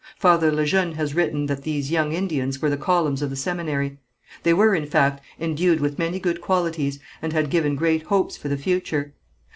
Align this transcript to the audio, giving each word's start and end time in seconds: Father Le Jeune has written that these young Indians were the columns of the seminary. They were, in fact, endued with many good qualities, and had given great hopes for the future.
Father 0.17 0.51
Le 0.51 0.65
Jeune 0.65 0.93
has 0.93 1.13
written 1.13 1.45
that 1.45 1.61
these 1.61 1.91
young 1.91 2.11
Indians 2.11 2.59
were 2.59 2.71
the 2.71 2.75
columns 2.75 3.21
of 3.21 3.29
the 3.29 3.35
seminary. 3.35 3.99
They 4.41 4.51
were, 4.51 4.73
in 4.73 4.87
fact, 4.87 5.23
endued 5.39 5.79
with 5.79 5.99
many 5.99 6.19
good 6.19 6.41
qualities, 6.41 6.99
and 7.21 7.33
had 7.33 7.51
given 7.51 7.75
great 7.75 8.01
hopes 8.01 8.35
for 8.35 8.47
the 8.47 8.57
future. 8.57 9.13